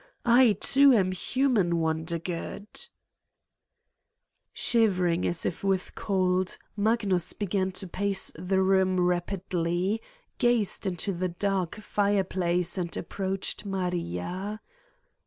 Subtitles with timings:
[0.25, 2.87] I, too, am human, Wondergood!''
[4.65, 10.01] Shivering as if with cold, Magnus began to pace the room rapidly,
[10.39, 14.59] gazed into the dark fireplace and approached Maria.